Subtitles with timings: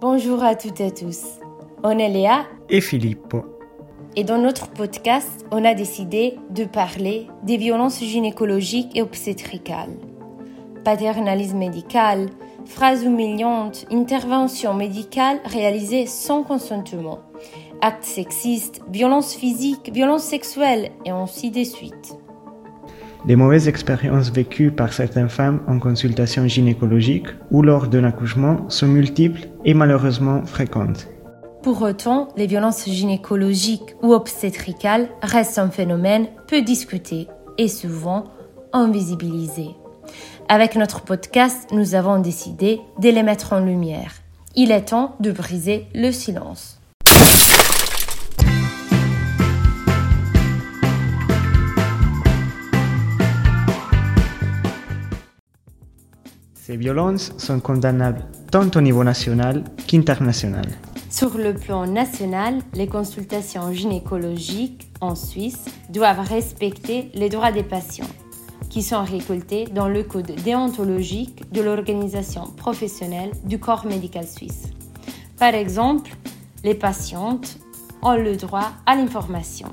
[0.00, 1.24] Bonjour à toutes et tous.
[1.82, 3.44] On est Léa et Filippo.
[4.14, 9.96] Et dans notre podcast, on a décidé de parler des violences gynécologiques et obstétricales.
[10.84, 12.28] Paternalisme médical,
[12.64, 17.18] phrases humiliantes, interventions médicales réalisées sans consentement,
[17.80, 22.16] actes sexistes, violences physiques, violences sexuelles et ainsi de suite.
[23.28, 28.86] Les mauvaises expériences vécues par certaines femmes en consultation gynécologique ou lors d'un accouchement sont
[28.86, 31.08] multiples et malheureusement fréquentes.
[31.62, 37.28] Pour autant, les violences gynécologiques ou obstétricales restent un phénomène peu discuté
[37.58, 38.24] et souvent
[38.72, 39.72] invisibilisé.
[40.48, 44.14] Avec notre podcast, nous avons décidé de les mettre en lumière.
[44.56, 46.77] Il est temps de briser le silence.
[56.68, 60.66] Ces violences sont condamnables tant au niveau national qu'international.
[61.08, 68.10] Sur le plan national, les consultations gynécologiques en Suisse doivent respecter les droits des patients,
[68.68, 74.64] qui sont récoltés dans le code déontologique de l'organisation professionnelle du corps médical suisse.
[75.38, 76.10] Par exemple,
[76.64, 77.60] les patientes
[78.02, 79.68] ont le droit à l'information,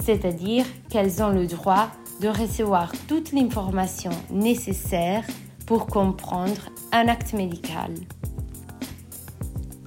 [0.00, 1.88] c'est-à-dire qu'elles ont le droit
[2.20, 5.24] de recevoir toute l'information nécessaire
[5.70, 7.94] pour comprendre un acte médical.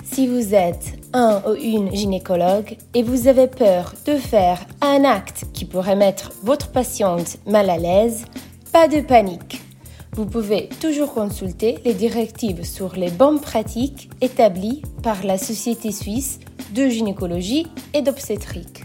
[0.06, 5.44] Si vous êtes un ou une gynécologue et vous avez peur de faire un acte
[5.52, 8.24] qui pourrait mettre votre patiente mal à l'aise,
[8.72, 9.62] pas de panique.
[10.14, 16.40] Vous pouvez toujours consulter les directives sur les bonnes pratiques établies par la Société suisse
[16.74, 18.83] de gynécologie et d'obstétrique.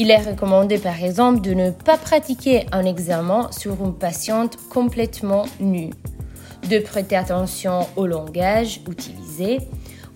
[0.00, 5.46] Il est recommandé par exemple de ne pas pratiquer un examen sur une patiente complètement
[5.58, 5.90] nue,
[6.70, 9.58] de prêter attention au langage utilisé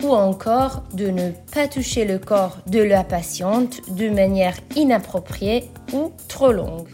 [0.05, 6.13] ou encore de ne pas toucher le corps de la patiente de manière inappropriée ou
[6.29, 6.89] trop longue.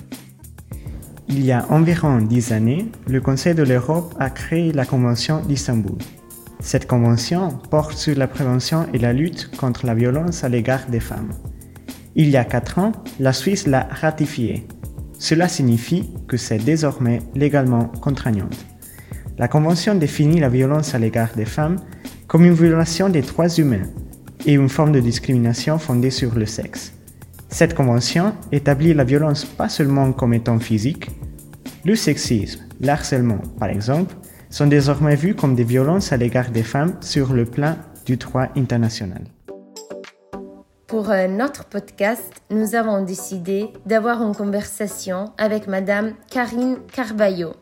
[1.28, 5.98] Il y a environ dix années, le Conseil de l'Europe a créé la Convention d'Istanbul.
[6.60, 11.00] Cette convention porte sur la prévention et la lutte contre la violence à l'égard des
[11.00, 11.34] femmes.
[12.20, 12.90] Il y a quatre ans,
[13.20, 14.66] la Suisse l'a ratifié.
[15.20, 18.50] Cela signifie que c'est désormais légalement contraignant.
[19.38, 21.76] La Convention définit la violence à l'égard des femmes
[22.26, 23.86] comme une violation des droits humains
[24.46, 26.92] et une forme de discrimination fondée sur le sexe.
[27.50, 31.08] Cette convention établit la violence pas seulement comme étant physique,
[31.84, 34.16] le sexisme, l'harcèlement par exemple,
[34.50, 38.48] sont désormais vus comme des violences à l'égard des femmes sur le plan du droit
[38.56, 39.22] international.
[40.88, 47.52] Pour euh, notre podcast, nous avons décidé d'avoir une conversation avec Madame Karine Carballo.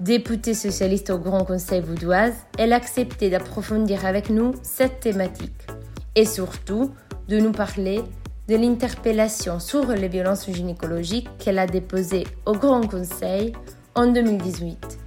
[0.00, 5.66] Députée socialiste au Grand Conseil vaudoise, elle a accepté d'approfondir avec nous cette thématique
[6.14, 6.90] et surtout
[7.26, 8.02] de nous parler
[8.48, 13.54] de l'interpellation sur les violences gynécologiques qu'elle a déposée au Grand Conseil
[13.94, 15.01] en 2018.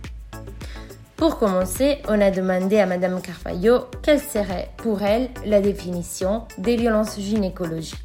[1.18, 6.76] Pour commencer, on a demandé à Madame Carvalho quelle serait pour elle la définition des
[6.76, 8.04] violences gynécologiques.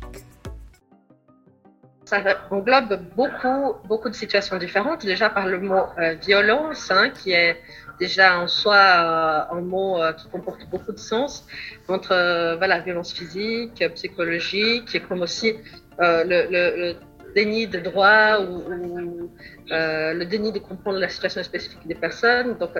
[2.05, 5.05] Ça englobe beaucoup, beaucoup de situations différentes.
[5.05, 7.57] Déjà par le mot euh, violence, hein, qui est
[7.99, 11.47] déjà en soi euh, un mot euh, qui comporte beaucoup de sens,
[11.89, 15.57] entre voilà, violence physique, psychologique, comme aussi
[15.99, 16.95] le
[17.35, 19.31] déni de droit ou,
[19.71, 22.57] euh, le déni de comprendre la situation spécifique des personnes.
[22.59, 22.71] Donc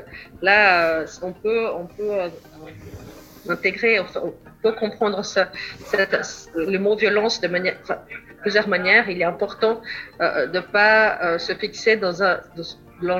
[0.43, 2.29] là, euh, on peut, on peut euh,
[3.49, 5.23] intégrer, on peut comprendre
[6.55, 7.49] le mot violence de
[8.43, 9.09] plusieurs manières.
[9.09, 9.81] Il est important
[10.19, 12.13] de ne pas se fixer dans,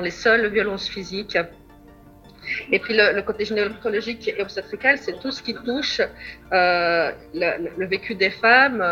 [0.01, 1.37] les seules violences physiques.
[2.71, 6.01] Et puis le, côté gynécologique et obstétrical, c'est tout ce qui touche
[6.51, 8.83] le, vécu des femmes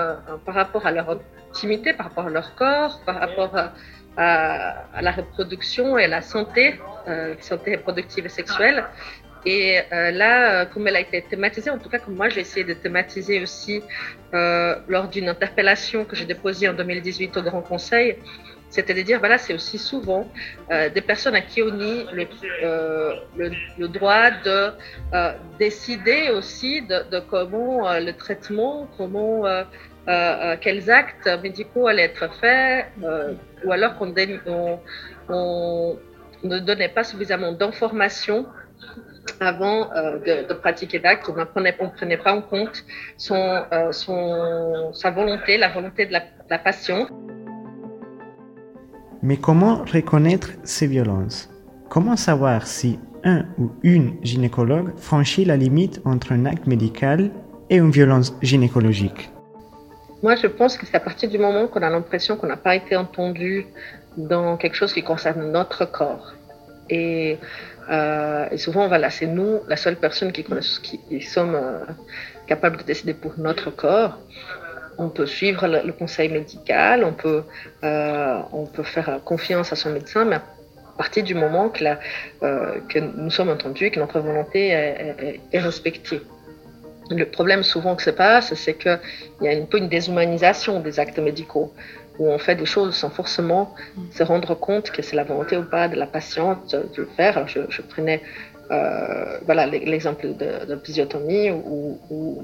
[0.45, 3.71] par rapport à leur intimité, par rapport à leur corps, par rapport à,
[5.01, 8.83] la reproduction et à la santé, euh, santé reproductive et sexuelle.
[9.45, 12.65] Et euh, là, comme elle a été thématisée, en tout cas comme moi j'ai essayé
[12.65, 13.81] de thématiser aussi
[14.33, 18.17] euh, lors d'une interpellation que j'ai déposée en 2018 au Grand Conseil,
[18.69, 20.27] c'était de dire, voilà, c'est aussi souvent
[20.69, 24.69] des personnes à qui on nie le, droit de
[25.57, 29.43] décider aussi de comment le traitement, comment
[30.09, 34.13] euh, euh, quels actes médicaux allaient être faits, euh, ou alors qu'on ne
[36.59, 38.47] donnait pas suffisamment d'informations
[39.39, 39.87] avant
[40.25, 41.77] de, pratiquer l'acte, on ne prenait,
[42.17, 42.83] pas en compte
[43.17, 43.91] sa
[45.11, 47.11] volonté, la volonté de la, de la patiente.
[49.21, 51.51] Mais comment reconnaître ces violences?
[51.87, 57.29] Comment savoir si un ou une gynécologue franchit la limite entre un acte médical
[57.69, 59.29] et une violence gynécologique?
[60.21, 62.75] Moi, je pense que c'est à partir du moment qu'on a l'impression qu'on n'a pas
[62.75, 63.65] été entendu
[64.17, 66.33] dans quelque chose qui concerne notre corps.
[66.89, 67.37] Et,
[67.89, 70.43] euh, souvent, voilà, c'est nous, la seule personne qui,
[71.21, 71.85] sommes euh,
[72.47, 74.17] capables de décider pour notre corps.
[74.97, 77.43] On peut suivre le, conseil médical, on peut,
[77.85, 80.43] euh, on peut faire confiance à son médecin, mais à
[80.97, 81.83] partir du moment que,
[82.89, 84.67] que nous sommes entendus et que notre volonté
[85.53, 86.21] est respectée.
[87.09, 88.99] Le problème souvent que se passe, c'est qu'il
[89.41, 91.73] y a un peu une déshumanisation des actes médicaux
[92.19, 93.73] où on fait des choses sans forcément
[94.11, 97.47] se rendre compte que c'est la volonté ou pas de la patiente de le faire.
[97.47, 98.21] je, prenais
[98.71, 102.43] euh, voilà l'exemple de, de physiotomie ou,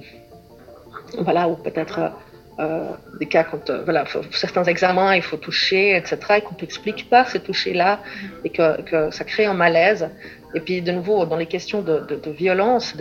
[1.20, 2.14] voilà ou peut-être
[2.60, 2.90] euh,
[3.20, 7.26] des cas quand euh, voilà certains examens il faut toucher etc et qu'on t'explique pas
[7.26, 8.00] ce toucher là
[8.46, 10.10] et que, que, ça crée un malaise
[10.56, 12.96] et puis de nouveau dans les questions de, de, violence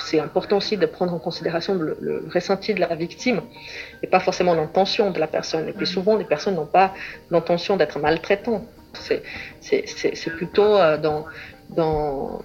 [0.00, 3.42] c'est important aussi de prendre en considération le, le, ressenti de la victime
[4.02, 5.68] et pas forcément l'intention de la personne.
[5.68, 6.94] Et puis souvent les personnes n'ont pas
[7.30, 8.64] l'intention d'être maltraitantes.
[8.94, 11.26] C'est plutôt euh, dans
[11.70, 12.40] dans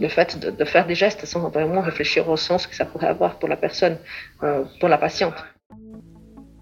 [0.00, 3.38] le fait de, faire des gestes sans vraiment réfléchir au sens que ça pourrait avoir
[3.38, 3.96] pour la personne,
[4.42, 5.34] euh, pour la patiente.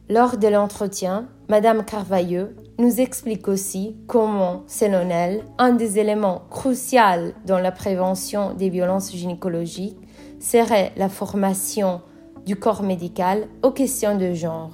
[0.08, 7.32] Lors de l'entretien, Madame Carvailleux nous explique aussi comment, selon elle, un des éléments cruciaux
[7.46, 9.98] dans la prévention des violences gynécologiques
[10.40, 12.02] serait la formation
[12.44, 14.72] du corps médical aux questions de genre.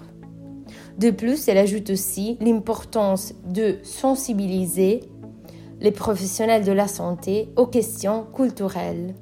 [0.98, 5.00] De plus, elle ajoute aussi l'importance de sensibiliser
[5.80, 9.14] les professionnels de la santé aux questions culturelles.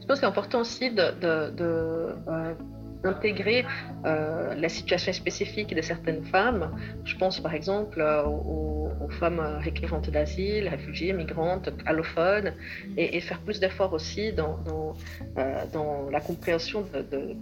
[0.00, 2.54] Je pense que c'est important aussi de, euh,
[4.56, 6.70] la situation spécifique de certaines femmes.
[7.04, 8.90] Je pense par exemple euh, aux,
[9.20, 12.52] femmes requérantes d'asile, réfugiées, migrantes, allophones,
[12.96, 14.94] et, faire plus d'efforts aussi dans, dans,
[15.38, 17.36] euh, la compréhension de,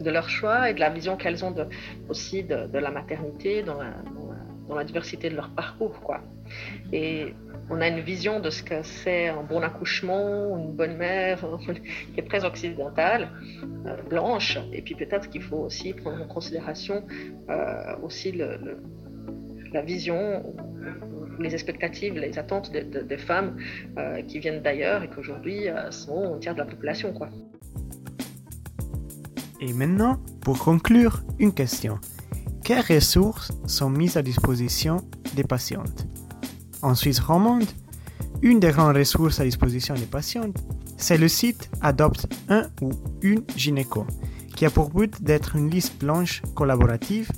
[0.00, 1.54] de, leur choix et de la vision qu'elles ont
[2.08, 3.62] aussi de, la maternité
[4.84, 6.00] diversité de leur parcours.
[6.00, 6.20] Quoi.
[6.92, 7.34] Et
[7.68, 11.44] on a une vision de ce que c'est un bon accouchement, une bonne mère,
[12.14, 13.30] qui est très occidentale,
[13.86, 14.58] euh, blanche.
[14.72, 17.04] Et puis peut-être qu'il faut aussi prendre en considération
[17.50, 20.54] euh, aussi la vision,
[21.40, 23.56] les expectatives, les attentes des femmes
[23.98, 27.12] euh, qui viennent d'ailleurs et qu'aujourd'hui sont un tiers de la population.
[27.12, 27.28] Quoi.
[29.60, 31.98] Et maintenant, pour conclure, une question.
[32.66, 34.96] Quelles ressources sont mises à disposition
[35.36, 36.04] des patientes
[36.82, 37.62] En Suisse romande,
[38.42, 40.56] une des grandes ressources à disposition des patientes,
[40.96, 42.90] c'est le site Adopte un ou
[43.22, 44.04] une gynéco,
[44.56, 47.30] qui a pour but d'être une liste blanche collaborative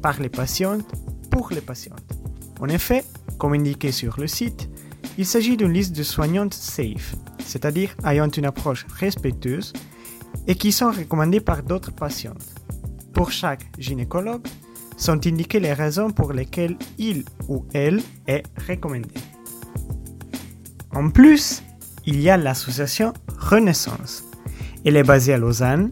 [0.00, 0.90] par les patientes
[1.30, 2.14] pour les patientes.
[2.58, 3.04] En effet,
[3.36, 4.70] comme indiqué sur le site,
[5.18, 9.74] il s'agit d'une liste de soignantes safe, c'est-à-dire ayant une approche respectueuse
[10.46, 12.54] et qui sont recommandées par d'autres patientes.
[13.12, 14.46] Pour chaque gynécologue,
[15.00, 19.08] sont indiquées les raisons pour lesquelles il ou elle est recommandé.
[20.94, 21.62] En plus,
[22.06, 24.24] il y a l'association Renaissance.
[24.84, 25.90] Elle est basée à Lausanne.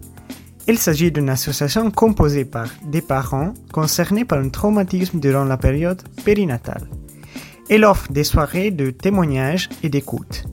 [0.66, 6.02] Il s'agit d'une association composée par des parents concernés par un traumatisme durant la période
[6.24, 6.88] périnatale.
[7.70, 10.44] Elle offre des soirées de témoignages et d'écoute.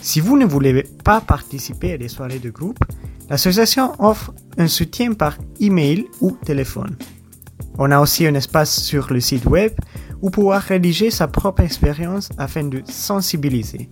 [0.00, 2.84] Si vous ne voulez pas participer à des soirées de groupe,
[3.30, 6.96] l'association offre un soutien par email ou téléphone.
[7.78, 9.72] On a aussi un espace sur le site web
[10.22, 13.88] où pouvoir rédiger sa propre expérience afin de sensibiliser.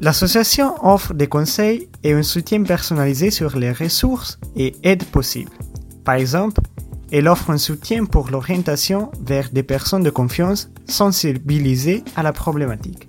[0.00, 5.52] L'association offre des conseils et un soutien personnalisé sur les ressources et aides possibles.
[6.04, 6.62] Par exemple,
[7.12, 13.08] elle offre un soutien pour l'orientation vers des personnes de confiance sensibilisées à la problématique.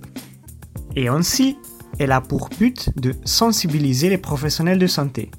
[0.94, 1.56] Et ainsi,
[1.98, 5.30] elle a pour but de sensibiliser les professionnels de santé,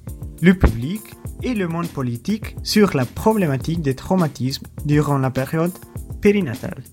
[0.42, 1.02] le public
[1.44, 5.74] et le monde politique sur la problématique des traumatismes durant la période
[6.22, 6.84] périnatale.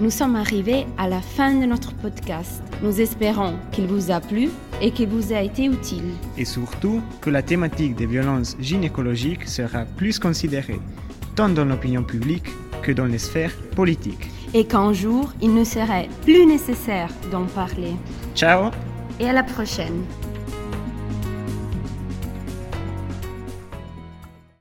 [0.00, 2.62] Nous sommes arrivés à la fin de notre podcast.
[2.84, 4.48] Nous espérons qu'il vous a plu
[4.80, 6.12] et qu'il vous a été utile.
[6.36, 10.78] Et surtout que la thématique des violences gynécologiques sera plus considérée,
[11.34, 12.46] tant dans l'opinion publique
[12.82, 14.30] que dans les sphères politiques.
[14.54, 17.94] Et qu'un jour, il ne serait plus nécessaire d'en parler.
[18.36, 18.70] Ciao
[19.18, 20.04] Et à la prochaine.